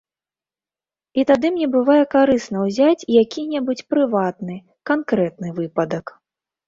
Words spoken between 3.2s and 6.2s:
які-небудзь прыватны, канкрэтны выпадак.